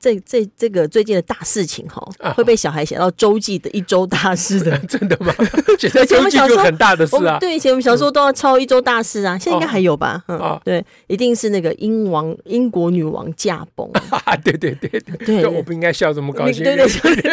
[0.00, 2.02] 这这这个最近的大事情哈，
[2.34, 5.32] 会被小孩写到周记的一周大事的， 真的吗？
[5.78, 7.36] 写在周记就很大的事啊。
[7.38, 10.24] 对，以前我们小时候都要抄一周大事啊，现在应该还有吧？
[10.28, 13.86] 嗯，对，一定是那个英王英国女王驾崩。
[14.42, 16.64] 对对对对对，我不应该笑这么高兴。
[16.64, 16.86] 对对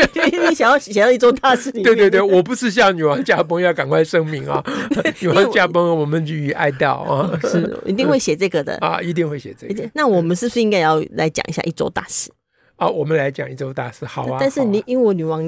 [0.07, 1.71] 对，你想要写到一周大事。
[1.71, 4.61] 对对对，我不是笑女王驾崩，要赶快声明啊！
[5.21, 7.39] 女王驾崩，我们予以哀悼啊！
[7.43, 9.89] 是，一定会写这个的啊，一定会写这个。
[9.93, 12.29] 那我们是不是应该要来讲一下一周大事？
[12.77, 14.37] 啊，我们来讲一周大事，好啊。
[14.39, 15.41] 但是你英国女王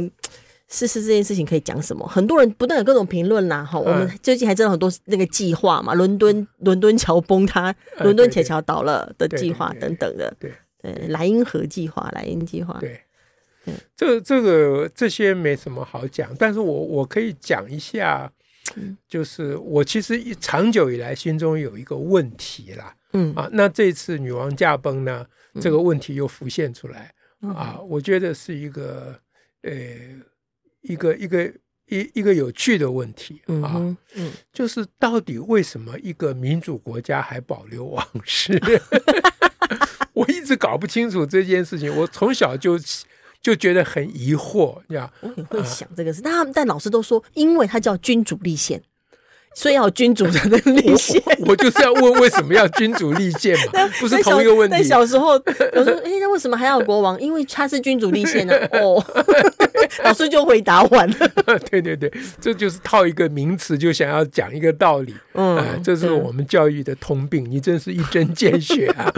[0.67, 2.05] 逝世这件事情可以讲什么？
[2.07, 3.79] 很多人不断有各种评论啦，哈。
[3.79, 10.31] 我们最近还知道很多那个计划嘛，伦敦伦敦桥崩塌，伦敦铁桥倒了的计划等等的。
[10.39, 12.77] 对，呃，莱茵河计划，莱茵计划。
[12.79, 13.01] 对，
[13.95, 18.31] 这这个这些没什么好讲，但是我我可以讲一下，
[19.07, 25.25] 就是我其实一长久以来心中有一个问题啦，嗯啊，那这次女王驾崩呢，
[25.61, 27.11] 这个问题又浮现出来。
[27.41, 29.19] 啊，我觉得是一个，
[29.61, 29.71] 呃，
[30.81, 31.45] 一个一个
[31.87, 38.61] 一一个有趣的问题啊，嗯，就是到底为什么一个民主国家还保留王室？
[40.13, 42.77] 我一直搞不清楚这件事情，我从小就
[43.41, 45.09] 就觉得很疑惑，你知道？
[45.21, 48.83] 我也会想这个事，但他们但老师都说，因为它叫君主立宪。
[49.55, 53.87] 所以要君主才能立宪，我就是要问为什么要君主立宪嘛？
[53.99, 54.77] 不是同一个问题。
[54.77, 55.31] 在小时候，
[55.73, 57.19] 我说：“哎，那为什么还要国王？
[57.19, 58.55] 因为他是君主立宪呢。
[58.71, 59.03] ”哦，
[60.05, 61.59] 老师就回答完了。
[61.69, 65.13] 对对对，这就是套一个名词，就想要讲一个道理。
[65.33, 67.45] 嗯，这是我们教育的通病。
[67.49, 69.11] 你真是一针见血啊！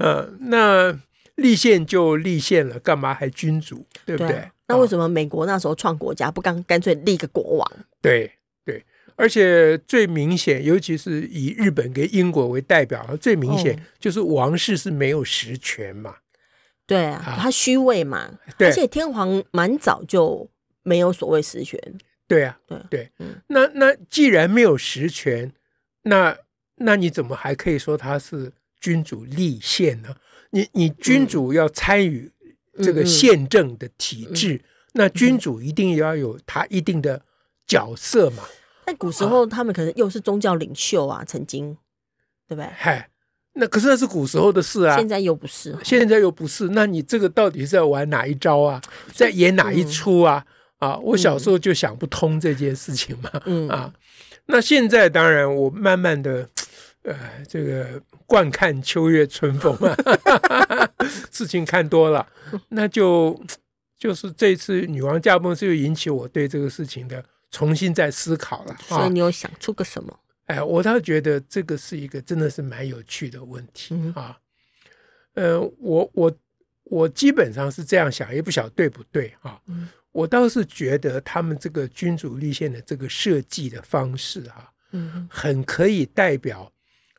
[0.00, 0.98] 嗯，那
[1.36, 3.84] 立宪就立宪了，干嘛还君主？
[4.04, 4.42] 对不对？
[4.66, 7.72] 那为什么美国那时候创国家不干干脆立个国王？
[8.00, 8.32] 对。
[9.16, 16.16] 而且最明显，尤其是以日本跟英国为代表，最明显就是王室是没有实权嘛。
[16.86, 18.38] 对啊，他虚位嘛。
[18.58, 20.50] 对，而且天皇蛮早就
[20.82, 21.80] 没有所谓实权。
[22.26, 23.26] 对啊，对对。
[23.46, 25.52] 那那既然没有实权，
[26.02, 26.36] 那
[26.76, 30.14] 那你怎么还可以说他是君主立宪呢？
[30.50, 32.30] 你你君主要参与
[32.82, 34.60] 这个宪政的体制，
[34.92, 37.22] 那君主一定要有他一定的
[37.66, 38.42] 角色嘛。
[38.84, 41.76] 但古时候他们可能又是宗教领袖啊，曾经，
[42.48, 42.68] 对不对？
[42.76, 43.08] 嗨，
[43.54, 46.68] 那可是那是古时候的事啊，现在又不是，现在又不是。
[46.68, 48.80] 那你这个到底是在玩哪一招啊？
[49.12, 50.44] 在演哪一出啊？
[50.78, 53.30] 啊，我小时候就想不通这件事情嘛。
[53.46, 53.92] 嗯 啊，
[54.46, 56.46] 那现在当然我慢慢的，
[57.02, 57.16] 呃，
[57.48, 60.88] 这个惯看秋月春风啊，
[61.30, 62.26] 事情看多了，
[62.68, 63.40] 那就
[63.96, 67.24] 就是这次女王驾崩是又引起我对这个事情的。
[67.54, 70.18] 重新再思考了， 所以你有想出个什么？
[70.46, 74.36] 哎，我倒觉得这个是一个真的是蛮有趣的问题、嗯、啊。
[75.34, 76.36] 呃，我我
[76.82, 79.60] 我基本上是这样想，也不晓得对不对啊。
[79.66, 86.70] 嗯、我倒是觉得他们这个君主立宪的这个设计的方式啊，嗯，很可以代表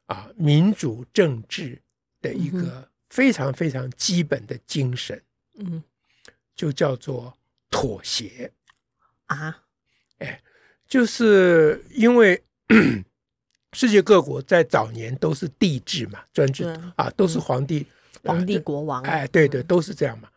[0.06, 1.82] 啊民主政治
[2.22, 5.20] 的一个非常非常基本的精神，
[5.58, 5.82] 嗯，
[6.56, 7.36] 就叫做
[7.72, 8.52] 妥协
[9.26, 9.64] 啊。
[10.20, 10.42] 哎，
[10.88, 12.42] 就是因为
[13.74, 16.64] 世界各国在早年都是帝制嘛，专制
[16.96, 17.86] 啊，都是皇帝、
[18.24, 19.02] 皇帝国王。
[19.04, 20.30] 哎，对对，都是这样嘛。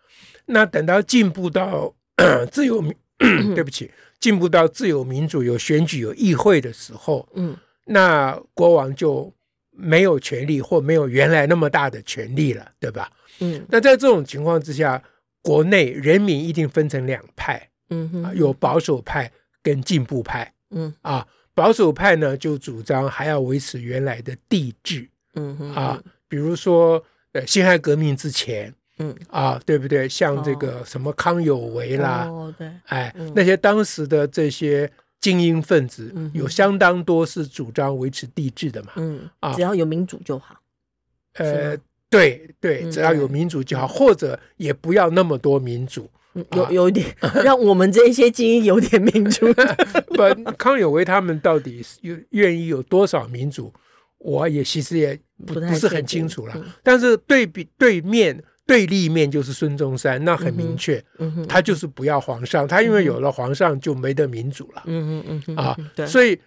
[0.47, 1.95] 那等到进步到
[2.51, 2.93] 自由民，
[3.55, 9.33] 对不起，进步到自由民主，有选举、有议会的时候，嗯，那国王就
[9.71, 13.13] 没有权力，或没有原来那么大的权力了，对吧？
[13.39, 15.01] 嗯，那在这种情况之下，
[15.43, 19.31] 国内人民一定分成两派，嗯哼，有保守派。
[19.69, 20.95] 跟进步派，嗯。
[21.03, 30.09] 啊，保守派呢就主张还要维持原来的帝制，嗯哼啊，比如说呃辛亥革命之前，嗯啊，对不对？
[30.09, 36.49] 像这个什么康有为啦，哦对，哎，那些当时的这些精英分子，有。
[36.49, 40.57] 相当多是主张维持帝制的嘛，嗯啊，只要有民主就好，
[41.35, 41.77] 呃，
[42.09, 46.09] 对对，只要有民主就好，或者也不要那么多民主。
[46.53, 47.07] 有有一点
[47.43, 49.47] 让我们这一些精英有点民主，
[50.15, 53.73] 不，康有为他们到底有愿意有多少民主，
[54.19, 56.55] 我也其实也不不是很清楚了。
[56.83, 65.77] 但是对比对面对立面就是孙中山，那很明确，嗯，他就是不要皇上，他因为有了皇上就没得民主了，嗯嗯嗯啊，
[66.07, 66.39] 所以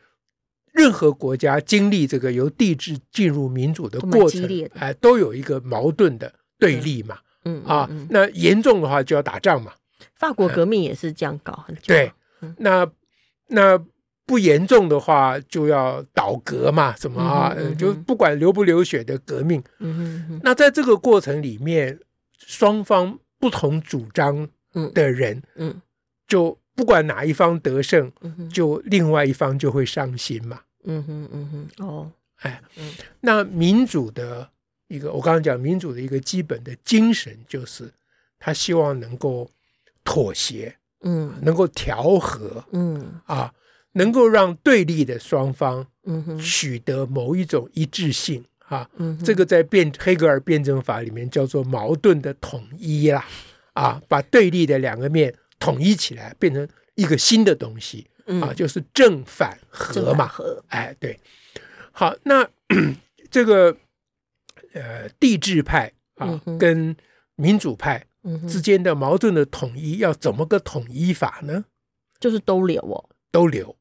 [0.71, 7.25] 任何国家经历这个由帝制进入民主的过程，哎，都有一个矛盾的对立嘛，嗯
[7.65, 9.73] 啊，那严重的话就要打仗嘛，
[10.15, 12.11] 法国革命也是这样搞，很久，对，
[12.57, 12.87] 那
[13.47, 13.83] 那。
[14.23, 17.53] 不严重的话，就要倒戈嘛，什么啊？
[17.57, 19.61] 嗯嗯、就不管流不流血的革命。
[19.79, 21.99] 嗯哼哼，那在这个过程里面，
[22.37, 24.47] 双方不同主张
[24.93, 25.81] 的人，嗯，嗯
[26.27, 30.61] 就不管哪一方得胜，嗯、就另外一方就会伤心嘛。
[30.85, 32.89] 嗯哼嗯哼，哦，哎，嗯、
[33.19, 34.49] 那民主的
[34.91, 37.91] 一个，我刚刚讲民主的一个基本的精神，就是
[38.37, 39.49] 他希望能够
[40.03, 43.21] 妥协，嗯，能够调和，嗯。
[43.25, 43.53] 啊。
[43.93, 48.89] 能够让对立的双方嗯取得某一种一致性，哈，
[49.21, 53.25] 这个在辩黑格尔辩证法里面叫做矛盾的统一啦，
[53.73, 56.65] 啊，把对立的两个面统一起来，变成
[56.95, 58.07] 一个新的东西，
[58.41, 60.31] 啊，就是正反合嘛，
[60.69, 61.19] 哎，对，
[61.91, 62.47] 好，那
[63.29, 63.75] 这个
[64.73, 66.95] 呃，帝制派啊，跟
[67.35, 68.05] 民主派
[68.47, 71.65] 之间的矛盾的统一，要怎么个统一法呢？
[72.19, 73.75] 就是都留哦，都留。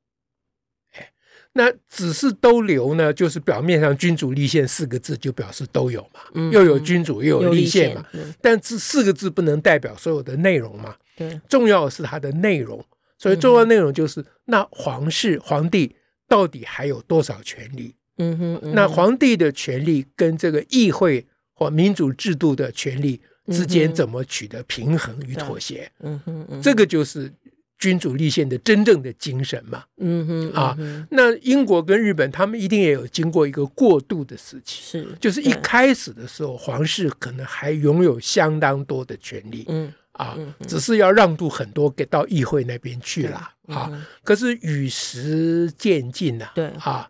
[0.93, 1.13] 哎
[1.53, 8.07] 那只是都留呢，就是表面上“君主立宪”四个字就表示都有嘛，嗯、又有君主又有立宪嘛。
[8.13, 10.97] 宪但这四个字不能代表所有的内容嘛。
[11.17, 12.85] 对，重要的是它的内容。
[13.19, 15.95] 所以重要内容就是，嗯、那皇室皇帝
[16.27, 17.95] 到底还有多少权力？
[18.21, 25.91] 嗯哼，嗯哼，那皇帝的权力跟这个议会或民主制度的权力之间怎么取得平衡与妥协？
[26.01, 27.33] 嗯哼，嗯哼，这个就是。
[27.81, 30.77] 君主立宪的真正的精神嘛，嗯哼，啊，
[31.13, 39.91] 那英国跟日本他们一定也有经过一个过渡的时期，是，就是一开始的时候，皇室可能还拥有相当多的权利，嗯，
[40.21, 40.37] 啊，
[40.67, 43.91] 只是要让渡很多给到议会那边去了，啊，
[44.23, 47.09] 可是与时渐进呐，对，啊，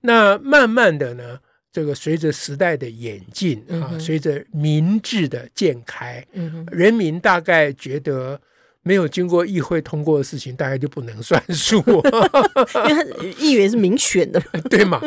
[0.00, 1.38] 那慢慢的呢，
[1.72, 8.40] 这个随着时代的演进啊，随着民智的渐开，嗯，人民大概觉得。
[8.86, 11.78] 没有经过议会通过的事情，大概就不能算数，
[12.86, 15.00] 因为他议员是民选的， 对嘛？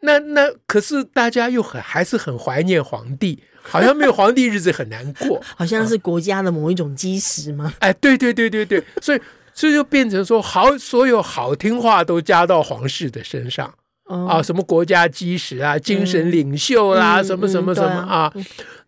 [0.00, 7.72] 那那可是大家又很还是很怀念皇帝，好像没有皇帝日子很难过， 好像是国家的某一种基石吗？
[7.80, 9.20] 哎，对对对对对，所以
[9.54, 13.72] 所以就变成说，好，所有好听话都加到皇室的身上、
[14.04, 18.32] 哦、啊，什么国家基石啊，精神领袖啦、啊，嗯、什么什么什么啊，啊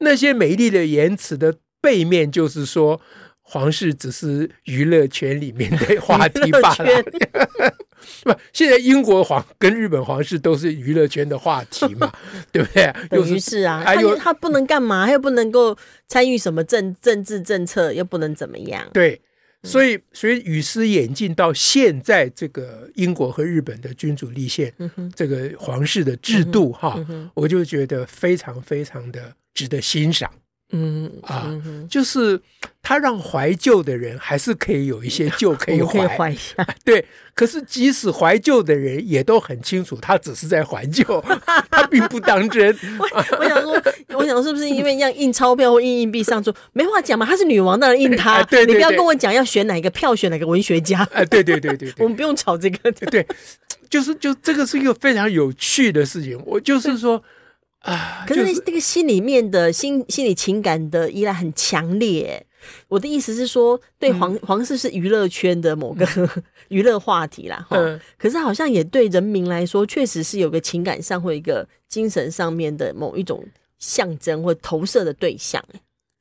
[0.00, 3.00] 那些美丽的言辞的背面就是说。
[3.50, 7.02] 皇室只是娱乐圈里面的 话题罢了，
[8.22, 12.12] 不，现在英国皇跟日本皇室都是娱乐圈的话题嘛，
[12.52, 12.92] 对不对？
[13.08, 15.74] 等于是啊，他又他不能干嘛，他又不能够
[16.06, 18.86] 参与什么政政治政策，又不能怎么样。
[18.92, 19.18] 对，
[19.62, 24.70] 所以所以与时演进到现在，这个英国和日本的君主立宪，
[25.16, 30.30] 这个皇室的制度哈，嗯嗯、我就觉得非常非常的值得欣赏。
[30.70, 32.38] 嗯啊，嗯就是
[32.82, 36.54] 他让怀旧的人还是可以有一些旧可以怀，以怀一下。
[36.84, 37.02] 对，
[37.34, 41.24] 可是即使怀旧的人也都很清楚，他只是在怀旧，
[41.70, 42.76] 他并不当真。
[42.98, 43.82] 我我想说，
[44.18, 47.24] 我想说是不是因为要印钞票或印硬币上桌，没话讲嘛？
[47.24, 48.42] 他是女王，当然印他。
[48.44, 51.02] 对，对，对，对，你不要跟我讲要选哪个票，选哪个文学家。
[51.14, 52.92] 哎，对对对对，对，我们不用吵这个。
[52.92, 53.26] 对，
[53.88, 56.38] 就是就这个是一个非常有趣的事情。
[56.44, 57.22] 我就是说。
[57.80, 58.24] 啊！
[58.26, 62.44] 可是那个心里面的心心理情感的依赖很强烈。
[62.88, 66.04] 我的意思是说，对皇皇室是娱乐圈的某个
[66.68, 67.64] 娱乐话题啦。
[67.70, 67.78] 哈，
[68.18, 73.46] 可是好像也对人民来说，确实是有个情感上或一个精神上面的某一种
[73.78, 75.64] 象征或投射的对象。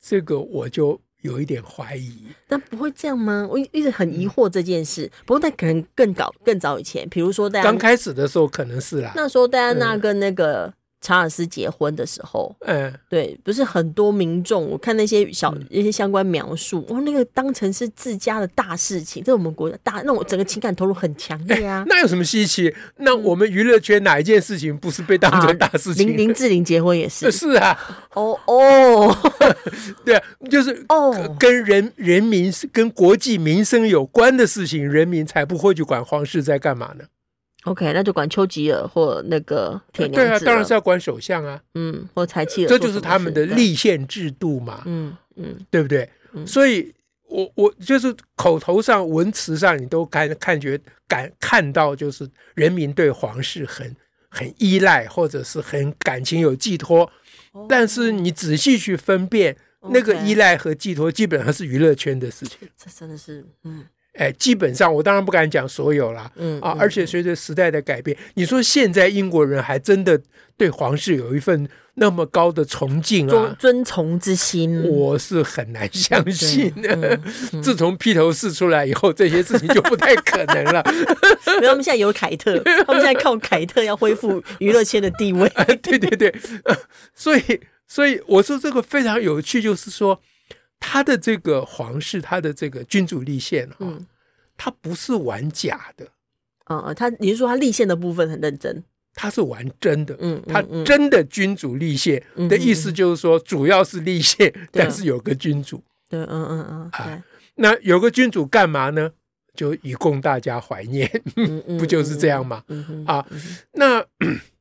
[0.00, 2.28] 这个我就有一点怀疑。
[2.46, 3.46] 但不会这样吗？
[3.50, 5.10] 我一直很疑惑这件事。
[5.26, 9.12] 不过，但可能更早更早以前，比如说，大家刚开始的时候可能是啦。
[9.16, 10.72] 那时候戴安娜跟那个。
[11.00, 21.84] 查尔斯结婚的时候，嗯，对，不是很多民众，我看那些小一些相关描述，哦，那个当成是自家的大事情，这是我们国家大，那我整个情感投入很强烈啊。
[21.86, 22.74] 那有什么稀奇？
[22.96, 26.08] 那我们娱乐圈哪一件事情不是被当成大事情？
[26.08, 27.78] 林林志玲结婚也是，是啊，
[28.14, 29.16] 哦哦，
[30.04, 37.04] 对啊，就是哦，跟人人民跟国际民生有关的事情，人民才不会去管皇室在干嘛呢
[37.64, 40.28] ？OK，那就管丘吉尔或那个铁娘子。
[40.28, 41.60] 对啊，当然是要管首相啊。
[41.74, 42.68] 嗯，或柴契尔。
[42.68, 44.82] 这就是他们的立宪制度嘛。
[44.86, 46.08] 嗯嗯，对不对？
[46.46, 46.94] 所以
[47.28, 53.94] 我我就是口头上、文词上，你都感感觉感看到，就是人民对皇室很
[54.28, 57.10] 很依赖，或者是很感情有寄托。
[57.68, 59.56] 但是你仔细去分辨
[59.90, 62.68] 那个依赖和寄托基本上是娱乐圈的事情。
[62.76, 63.84] 这真的是，嗯。
[64.18, 70.20] 哎，基本上我当然不敢讲所有啦，嗯啊，而且随着时代的改变，你说现在英国人还真的
[70.56, 77.18] 对皇室有一份那么高的崇敬啊，尊崇之心，我是很难相信的。
[77.62, 80.84] 自从披头士出来以后，这些事情就不太可能了。
[81.54, 85.48] 因为他们现在有凯特，他们现在靠凯特要恢复娱乐圈的地位。
[85.80, 86.34] 对对对，
[87.14, 90.20] 所以所以我说这个非常有趣，就是说。
[90.80, 94.06] 他的这个皇室，他的这个君主立宪哈、嗯，
[94.56, 96.08] 他不是玩假的，
[96.66, 98.84] 嗯他你是说他立宪的部分很认真？
[99.14, 107.24] 他是玩真的，嗯，他真的君主立宪的意思就是说，主要是立宪，嗯、但是有个君主，对，嗯嗯嗯，啊，
[107.56, 109.10] 那有个君主干嘛呢？
[109.56, 111.10] 就以供大家怀念，
[111.80, 112.62] 不就是这样吗？
[113.06, 113.26] 啊，
[113.72, 114.04] 那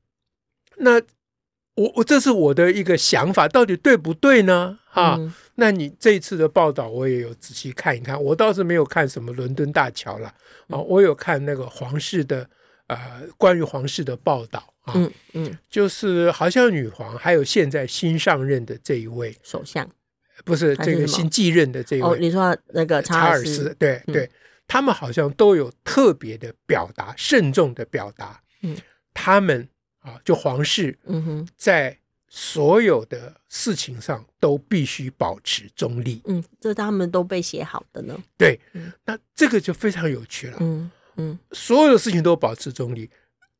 [0.77, 0.99] 那
[1.75, 4.79] 我我这是我的一个想法，到底对不对呢？
[4.93, 5.19] 啊？
[5.57, 10.31] 嗯那你这一次的报道我也有仔细看一看，我倒是没有看什么伦敦大桥了
[10.67, 12.47] 啊，我有看那个皇室的
[12.85, 19.89] 呃关于皇室的报道啊，嗯嗯，就是好像女皇还有现在新上任的这一位首相，
[20.45, 24.29] 不是这个新继任的这一位，哦，你说那个查尔斯，对对，
[24.67, 28.77] 他们好像都有特别的表达，慎重的表达，嗯，
[29.11, 29.67] 他们
[30.01, 31.97] 啊就皇室，嗯哼，在。
[32.27, 36.21] 所有的事情上都必须保持中立。
[36.25, 38.17] 嗯，这他们都被写好的呢。
[38.37, 40.57] 对，嗯，那这个就非常有趣了。
[40.59, 43.09] 嗯嗯，所有的事情都保持中立。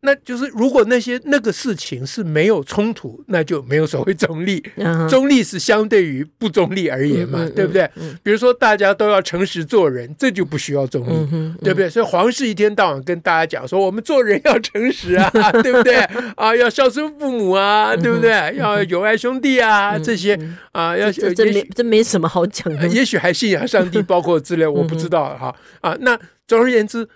[0.02, 4.64] 那就是，如果那些那个事情是没有冲突，那就没有所谓中立。
[5.10, 7.90] 中立是相对于不中立而言嘛，对不对？
[8.22, 11.90] 比如说大家都要诚实做人，这就不需要中立，对不对？
[11.90, 15.32] 所以皇室一天到晚跟大家讲说，我们做人要诚实啊，
[15.64, 15.96] 对不对？
[16.36, 18.56] 啊，要孝顺父母啊，对不对？
[18.56, 20.40] 要友爱兄弟啊，这些
[20.74, 22.88] 啊，要这这没这没什么好讲的。
[22.88, 25.98] 也许还信仰上帝， 包括之类，我不知道哈啊。
[26.02, 27.10] 那总而言之。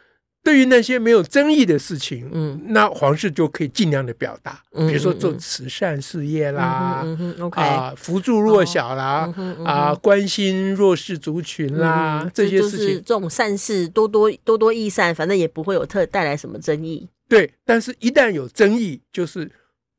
[0.44, 7.06] 对于那些没有争议的事情，嗯，那皇室就可以尽量的表达，嗯、比如说做慈善事业啦，
[7.52, 9.32] 啊、扶助弱小啦，
[9.64, 17.08] 啊、关心弱势族群啦，嗯、这些事情，这，这种善事多多多多益善，反正也不会有特带来什么争议。
[17.30, 19.48] 对，但是一旦有争议，就是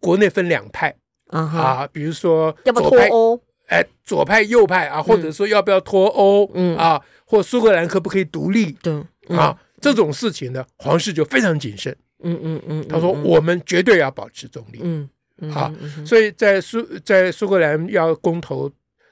[0.00, 0.92] 国内分两派、
[1.30, 3.40] 嗯、啊，比如说要不要脱欧？
[3.68, 6.50] 哎，左派右派啊，或者说要不要脱欧？
[6.54, 8.72] 嗯啊，或苏格兰可不可以独立？
[8.82, 8.92] 对、
[9.28, 9.56] 嗯、啊。
[9.82, 11.94] 这种事情呢，皇室就非常谨慎。
[12.20, 14.78] 嗯嗯嗯，他说我们绝对要保持中立。
[14.82, 15.08] 嗯
[15.38, 15.70] 嗯，好，
[16.06, 18.70] 所以在苏在苏格兰要公投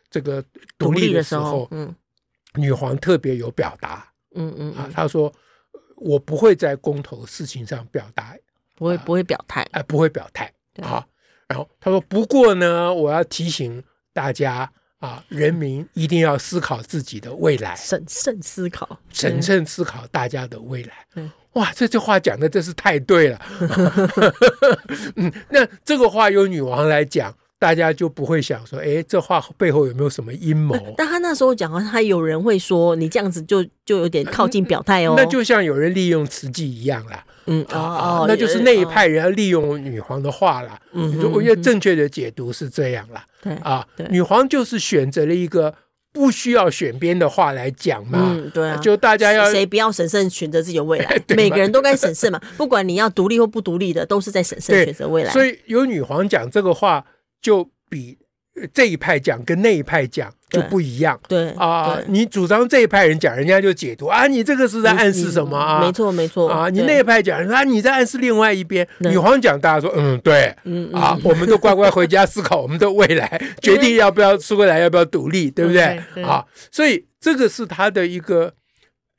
[0.08, 0.42] 这个
[0.78, 1.92] 独立的时候，嗯，
[2.54, 4.08] 女皇特别有表达。
[4.36, 5.32] 嗯嗯啊，她说
[5.96, 8.36] 我不会在公投事情上表达，
[8.76, 10.50] 不会不会表态，哎，不会表态。
[10.80, 11.04] 啊，
[11.48, 14.72] 然后她说不过呢，我要提醒大家。
[15.00, 15.23] 啊！
[15.28, 20.92] 人民一定要思考自己的未来，审慎思考，审慎思考大家的未来。
[21.16, 23.40] 嗯，哇，这句话讲的真是太对了。
[25.16, 27.35] 嗯，那这个话由女王来讲。
[27.60, 30.74] 大家就不会想说，哎，这话背后有没有什么阴谋？
[30.96, 35.14] 但他那时候讲，他有人会说，你这样子就就有点靠近表态哦。
[35.16, 37.22] 那就像有人利用慈济一样啦。
[37.46, 40.80] 嗯哦哦，那就是那一派人要利用女皇的话啦。
[40.92, 43.24] 嗯，我觉得正确的解读是这样啦。
[43.42, 45.74] 对啊，女皇就是选择了一个。
[46.12, 48.18] 不需要选边的话来讲嘛？
[48.20, 52.40] 嗯，对啊，就大家要谁不要审慎选择自己的未来， 每个人都该审慎嘛。
[52.56, 55.30] 不管你要独立或不独立的，都是在审慎选择未来。
[55.30, 57.04] 所以有女皇讲这个话，
[57.40, 58.18] 就比
[58.73, 61.18] 这一派讲跟那一派讲就不一样。
[61.28, 65.80] 对啊，你主张这一派人讲，人家就解读啊，你这个是在暗示什么啊？
[65.80, 68.87] 没错，没错啊，你那一派讲啊，你在暗示另外一边。
[68.99, 75.82] 女皇讲，大家说嗯，对，嗯啊，我们都乖乖回家思考我们的未来， 决定要不要苏格兰要不要独立，对不对？
[76.25, 78.52] 啊，所以这个是他的一个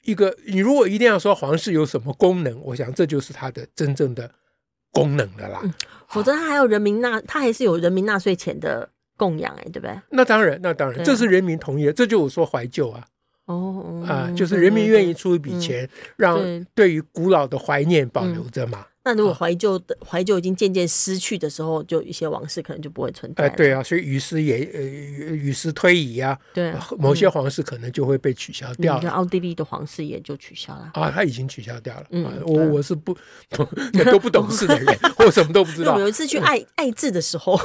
[0.04, 0.36] 一个。
[0.46, 4.30] 你如果一定要说皇室有什么功能，我想这就是他的真正的
[4.92, 5.62] 功能的啦。
[6.08, 9.98] 否则他还有人民纳，他还是有人民纳税钱的供养，哎，对不对？
[10.10, 13.06] 那当然，那当然，这是人民同意的，这就我说怀旧啊。
[13.46, 16.40] 哦，啊，就是人民愿意出一笔钱，让
[16.76, 18.86] 对于古老的怀念保留着嘛。
[19.04, 23.46] 那如果怀旧的怀旧已经渐渐失去的时候，就一些往事可能就不会存在。
[23.46, 29.10] 哎，对啊，所以与时也呃与时推移啊，对，某些皇室可能就会被取消掉了。
[29.10, 32.06] 奥地利的皇室也就取消了啊，他已经取消掉了。
[32.12, 33.18] 嗯，我我是不
[34.06, 35.98] 都不懂事的人，我什么都不知道。
[36.00, 37.60] 有一次去爱爱智的时候，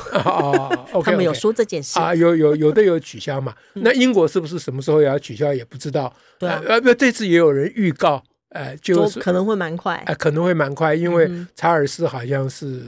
[1.04, 3.54] 他们有说这件事啊，有有有的有取消嘛。
[3.74, 6.10] 那英国是不是什么时候也要取消也不知道？
[6.38, 8.24] 对啊，呃，这次也有人预告。
[8.56, 12.82] 呃，就是可能会蛮快，呃，可能会蛮快，因为查尔斯好像是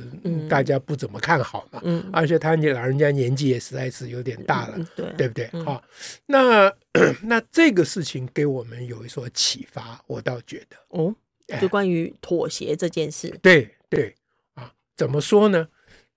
[0.48, 5.50] 大家不怎么看好嘛，嗯，而且他你老人家年纪也实在是有点大了，对，对不对？
[5.64, 5.82] 好，
[6.24, 6.72] 那
[7.22, 11.14] 那这个事情给我们有一所启发，我倒觉得，哦，
[11.60, 14.14] 就关于妥协这件事，对对
[14.54, 15.68] 啊，怎么说呢？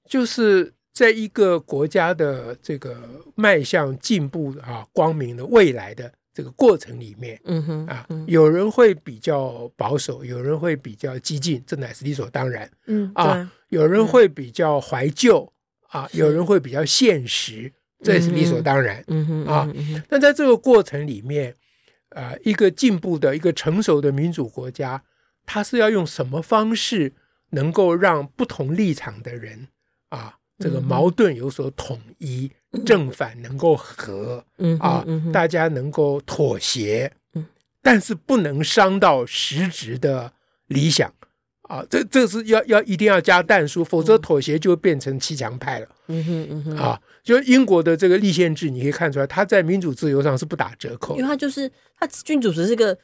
[0.08, 2.98] 就是在一个国家的这个
[3.36, 6.10] 迈向进步啊、光明的未来的。
[6.34, 12.70] 这个过程里面，嗯哼啊，有人会比较保守，有人会比较激进，这乃是理所当然。
[12.88, 15.52] 嗯啊，有人会比较怀旧
[15.90, 17.72] 啊，有人会比较现实，
[18.02, 19.04] 这也是理所当然。
[19.08, 19.74] 嗯哼啊，
[20.08, 21.54] 但在这个过程里面，
[22.10, 25.04] 呃，一个进步的一个成熟的民主国家，
[25.46, 27.14] 它是要用什么方式
[27.50, 29.68] 能够让不同立场的人
[30.08, 32.50] 啊，这个矛盾有所统一？
[32.86, 37.46] 正反能够和，嗯啊，大家能够妥协，嗯，
[37.82, 40.32] 但是不能伤到实质的
[40.68, 41.14] 理想，
[41.64, 52.98] 啊，这这是要要一定要加但书，否则妥协就变成骑墙派了，嗯哼嗯哼，啊，就英国的这个立宪制，你可以看出来，它在民主自由上是不打折扣，因为它就是它君主只是个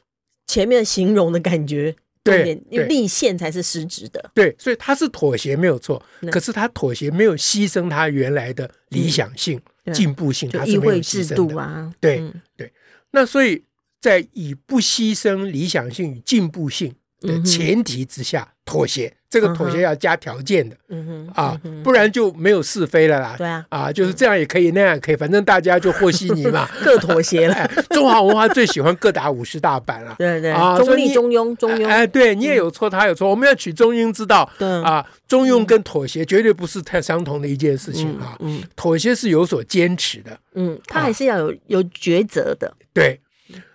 [0.46, 1.94] 前面形容的感觉。
[2.22, 4.30] 对，因为立宪才是实质的。
[4.34, 9.60] 对，所以他是妥协没有错，可是他妥协没有牺牲他原来的理想性、
[9.92, 11.92] 进步性，他是没有牺牲的啊。
[12.00, 12.72] 对对，
[13.12, 13.64] 那所以
[14.00, 19.12] 在以不牺牲理想性与进步性的前提之下妥协。
[19.30, 23.34] 这个妥协要加条件的，嗯哼，啊，不然就没有是非了啦。
[23.36, 27.70] 对啊，啊，就是这样也可以，那样也可以，反正大家就和稀泥嘛， 各妥协了。
[27.90, 31.86] 中华文化最喜欢各打五十大板了，对对，啊，中立、中庸、中庸。
[31.86, 34.50] 哎，对你也有错，他有错，我们要取中庸之道。
[34.58, 38.34] 对啊，中庸跟妥协绝对不是太相同的一件事情啊。
[38.40, 40.40] 嗯，妥协是有所坚持的。
[40.54, 42.72] 嗯，他还是要有有抉择的。
[42.94, 43.20] 对，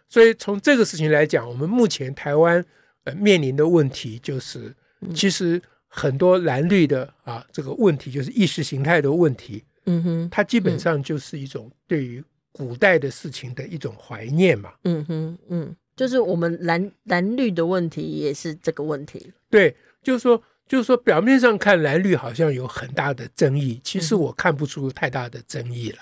[0.10, 2.66] 所以从这个事情来讲，我们目前台湾
[3.04, 4.74] 呃面临的问题就是。
[5.14, 9.62] 其实很多蓝绿的啊，这个问题就是意识形态的问题。
[9.86, 14.72] 嗯哼，它基本上就是一种对于古代的事情的一种怀念嘛。
[14.86, 19.34] 嗯哼，嗯，就是我们蓝蓝绿的问题也是这个问题。
[19.50, 25.98] 对，就是说，就是说，表面上看蓝绿好像有很大的争议，其实我看不出太大的争议了。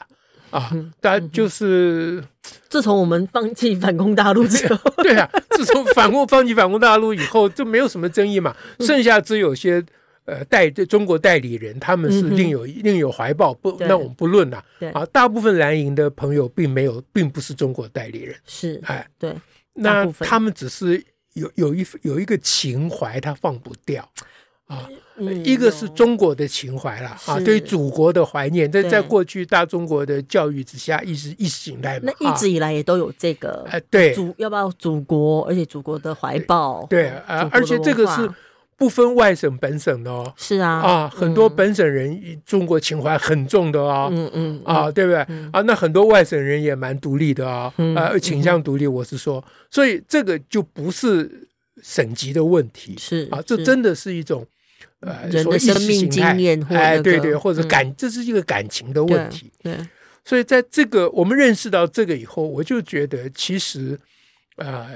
[0.52, 2.24] 啊，但就是
[2.70, 8.56] 自从我们放弃反攻大陆之后， 对啊，自从反攻放弃反攻大陆以后，就没有什么争议嘛。
[8.80, 9.84] 剩下只有些
[10.26, 14.64] 呃代中国代理人，他们是另有另有怀抱，不，那我们不论了。
[14.94, 19.34] 啊，大部分蓝营的朋友并没有，并不是中国代理人，是哎，对，
[19.74, 24.08] 那他们只是有有一有一个情怀，他放不掉。
[24.71, 24.88] 啊，
[25.43, 38.29] 一个是中国的情怀了啊，对于祖国的怀念，在在过去大中国的教育之下，意识意识形态，那一直以来也都有这个，哎，对，祖要不要祖国，而且祖国的怀抱，对啊，而且这个是
[38.77, 45.19] 不分外省本省的哦，是啊，啊，很多本省人中国情怀很重的哦，嗯嗯，啊，对不对？
[45.51, 45.60] 啊？
[45.65, 51.49] 那很多外省人也蛮独立的啊，呃，倾向独立，我是说，所以这个就不是
[51.84, 54.47] 省级的问题，是啊，这真的是一种。
[55.02, 59.52] 呃，人的生命经验，那个，哎，对对，或者感，嗯、这是一个感情的问题。
[59.64, 59.88] 对，对，
[60.24, 64.00] 所以在这个我们认识到这个以后，我就觉得其实，
[64.58, 64.88] 呃，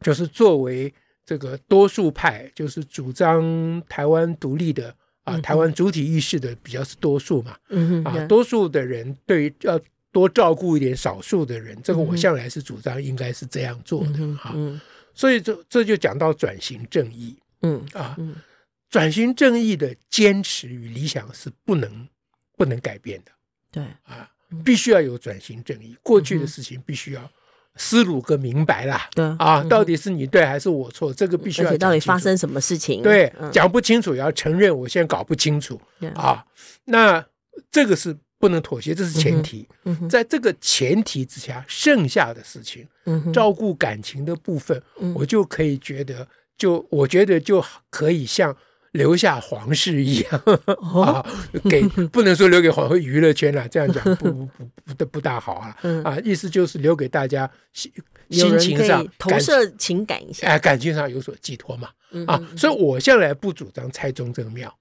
[0.00, 0.92] 就是作为
[1.24, 4.92] 这个多数派，就是主张台湾独立的
[5.22, 7.56] 啊，台湾主体意识的比较是多数嘛。
[7.68, 14.14] 嗯哼，啊，多数的人对于要多照顾一点少数的人，这个我向来是主张应该是这样做的。
[14.18, 14.80] 嗯嗯，
[15.14, 17.36] 所以这这就讲到转型正义。
[17.62, 18.16] 嗯啊。
[18.18, 18.34] 嗯
[18.92, 22.06] 转型正义的坚持与理想是不能
[22.58, 23.32] 不能改变的，
[23.70, 24.30] 对啊，
[24.62, 25.96] 必须要有转型正义。
[26.02, 27.30] 过去的事情必须要
[27.76, 31.10] 思路个明白啦，对啊，到底是你对还是我错？
[31.14, 31.70] 这个必须要。
[31.70, 33.02] 而且到底发生什么事情？
[33.02, 35.80] 对，讲不清楚也要承认，我现在搞不清楚
[36.14, 36.44] 啊。
[36.84, 37.24] 那
[37.70, 39.66] 这个是不能妥协，这是前提。
[40.10, 42.86] 在这个前提之下，剩下的事情，
[43.32, 44.82] 照顾感情的部分，
[45.14, 46.28] 我就可以觉得，
[46.58, 48.54] 就我觉得就可以像。
[48.92, 50.42] 留下皇室一样。
[51.04, 51.24] 啊，
[51.68, 54.48] 给不能说留给皇室娱乐圈了，这样讲 不不
[54.84, 55.76] 不不不大好啊。
[56.04, 56.18] 啊！
[56.24, 57.90] 意思就是留给大家心
[58.30, 61.88] 心情上投射情感一下，哎，感情上有所寄托嘛。
[62.26, 62.40] 啊！
[62.56, 64.72] 所以我向来不主张拆中正庙。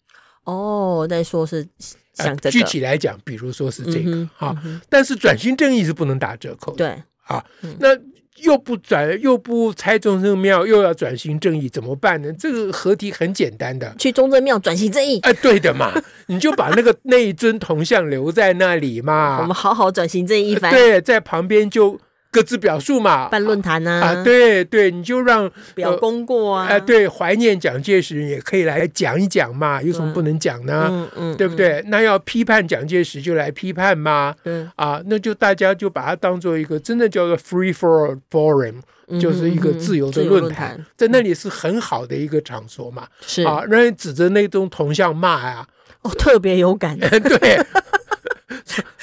[0.43, 1.67] 哦，再说是
[2.13, 4.56] 想具体来讲，比如说是这个啊，
[4.89, 7.04] 但是转型正义是不能打折扣的，对。
[7.24, 7.45] 啊，
[7.80, 7.89] 那。
[8.38, 12.32] 又不转，又不拆中正庙，又要转型正义，怎么办呢？
[12.39, 15.20] 这个合体很简单的，去中正庙转型正义。
[15.20, 15.91] 哎，对的嘛，
[16.28, 19.39] 你就把那个那一尊铜像留在那里嘛。
[19.41, 20.72] 我们好好转型正义一番。
[20.72, 22.00] 对，在旁边就
[22.32, 30.88] 各自表述嘛，办论坛啊，啊，对对，你就让表功过啊，哎，对，怀念蒋介石也可以来讲一讲嘛，有什么不能讲呢？
[30.89, 31.84] 嗯嗯，对不对？
[31.88, 34.65] 那要批判蒋介石就来批判嘛，对。
[34.78, 38.76] 啊，那就大家就把它当做一个真的叫做 free for forum，
[39.20, 43.44] 就是一个自由的论坛，在那里是很好的一个场所嘛，是。
[43.44, 45.67] 啊，让人指着那种铜像骂呀，
[46.04, 47.60] 哦，特别有感， 对。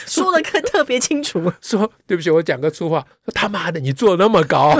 [0.09, 1.53] 说的更特别清楚。
[1.61, 3.05] 说对不起，我讲个粗话。
[3.25, 4.75] 说他妈的，你坐那么高，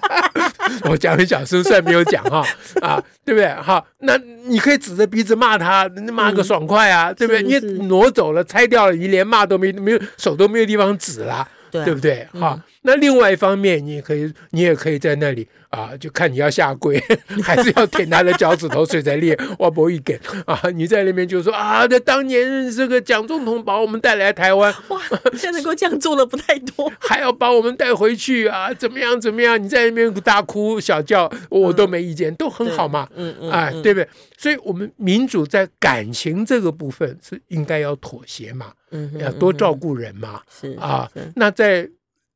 [0.90, 2.44] 我讲很小声，算没有讲哈
[2.80, 3.48] 啊，对不对？
[3.54, 7.42] 好，那你可以指着鼻子骂他，骂个爽快啊，嗯、对不对？
[7.42, 12.26] 你挪走了，拆掉了，你连骂都没没有，手都没有地方指了，对，对不对？
[12.32, 15.46] 哈、嗯，那另外一方面，你也可以，你也可以在那里。
[15.68, 16.98] 啊，就看你要下跪，
[17.44, 19.38] 还是要舔他的脚趾头，所以才练。
[19.58, 20.58] 我不会给啊！
[20.74, 24.98] 你在那边就说啊，这当年这个蒋总统把我们带来台湾， 哇，
[25.34, 28.72] 现在能够这样做的不太多， 还要把我们带回去啊？
[28.72, 29.20] 怎么样？
[29.20, 29.62] 怎么样？
[29.62, 33.06] 你在那边大哭小叫，我都没意见，嗯、都很好嘛。
[33.14, 34.08] 嗯嗯，哎，对不对？
[34.38, 41.10] 所以，我们民主在感情这个部分是应该要妥协嘛，嗯，要多照顾人嘛，是啊。
[41.34, 41.88] 那在。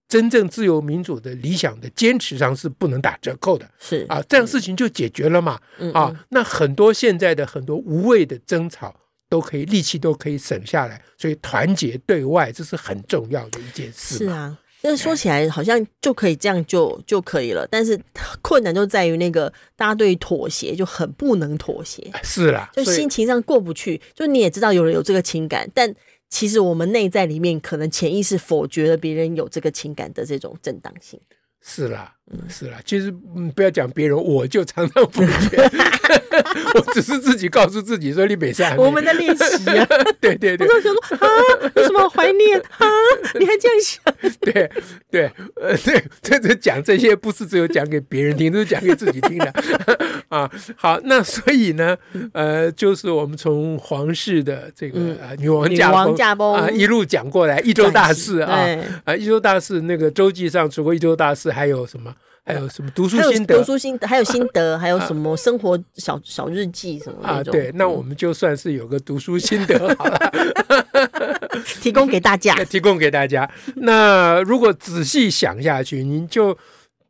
[0.08, 8.94] 真正自由民主的理想的坚持上是不能打折扣的，是啊，这样事情就解决了嘛，嗯、啊，那很多现在的很多无谓的争吵
[9.30, 14.18] 都可以力气都可以省下来，所以团结对外这是很重要的一件事。
[14.18, 17.98] 是啊，但是说起来好像就可以这样就就可以了，但是
[18.42, 25.94] 困难就在于那个大家对于妥协就很不能妥协，是啦，就心情上过不去，就你也知道有人有这个情感，但。
[26.32, 31.20] 其实我们内在里面可能潜意识否决了别人有这个情感的这种正当性。
[31.60, 32.16] 是啦，
[32.48, 35.70] 是啦，其实嗯，不要讲别人，我就常常不觉，
[36.74, 38.62] 我只是自己告诉自己说你没事。
[38.78, 39.86] 我们在练习啊，
[40.18, 40.66] 对对对。
[40.66, 41.28] 我就想说啊，
[41.74, 42.86] 为什么怀念啊？
[43.38, 44.14] 你还这样想？
[44.40, 44.70] 对
[45.10, 49.52] 对，呃，对，这这讲这些不是只有讲给别人听，都是讲给自己听的
[50.28, 50.50] 啊。
[50.76, 51.96] 好，那所以呢，
[52.32, 54.98] 呃，就是我们从皇室的这个
[55.38, 55.68] 女王
[56.16, 58.58] 驾崩啊，一路讲过来，一州大事啊，
[59.04, 61.52] 啊，一州大事那个周记上除过一州大事。
[61.52, 62.14] 还有什么？
[62.44, 63.56] 还有什么读书心得？
[63.58, 67.26] 读书心得，还有心得， 还有什么生活小小日记什么？
[67.26, 70.32] 啊，对，那我们就算是有个读书心得好了，
[71.80, 73.48] 提供给大家， 提供给大家。
[73.76, 76.56] 那如果仔细想下去，您就。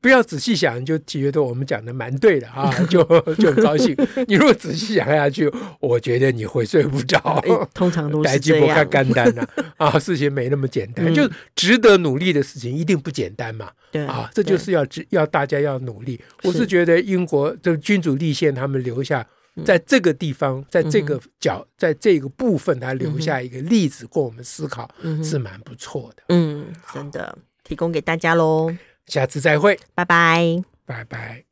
[0.02, 3.04] 不要仔细想，就觉得我们讲的蛮对的啊， 就
[3.36, 3.96] 就很高兴。
[4.26, 7.40] 你如果仔细想下去，我觉得你会睡不着。
[7.72, 8.66] 通常都是这样。
[8.66, 11.14] 不太简单呐啊，事情没那么简单。
[11.14, 13.70] 就值得努力的事情一定不简单嘛。
[13.92, 16.20] 对啊，这就是要要大家要努力。
[16.42, 19.24] 我是觉得英国这个君主立宪他们留下
[19.64, 24.90] 在这个地方，在这个角，在这个部分，他留下一个例子供我们思考，
[25.22, 26.24] 是蛮不错的。
[26.30, 28.74] 嗯，真的提供给大家喽。
[29.06, 31.40] 下次再会，拜拜，拜拜。